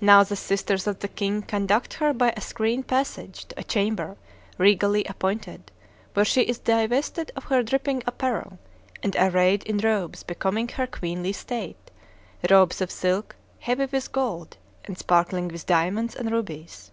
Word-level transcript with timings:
Now 0.00 0.24
the 0.24 0.36
sisters 0.36 0.86
of 0.86 1.00
the 1.00 1.08
king 1.08 1.42
conduct 1.42 1.92
her 2.00 2.14
by 2.14 2.32
a 2.34 2.40
screened 2.40 2.86
passage 2.86 3.44
to 3.44 3.60
a 3.60 3.62
chamber 3.62 4.16
regally 4.56 5.04
appointed, 5.04 5.70
where 6.14 6.24
she 6.24 6.40
is 6.40 6.58
divested 6.58 7.30
of 7.36 7.44
her 7.52 7.62
dripping 7.62 8.02
apparel, 8.06 8.58
and 9.02 9.14
arrayed 9.20 9.62
in 9.64 9.76
robes 9.76 10.22
becoming 10.22 10.68
her 10.68 10.86
queenly 10.86 11.34
state, 11.34 11.90
robes 12.48 12.80
of 12.80 12.90
silk, 12.90 13.36
heavy 13.58 13.84
with 13.84 14.12
gold, 14.12 14.56
and 14.86 14.96
sparkling 14.96 15.48
with 15.48 15.66
diamonds 15.66 16.16
and 16.16 16.30
rubies. 16.32 16.90